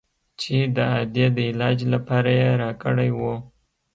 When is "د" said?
0.75-0.77, 1.35-1.37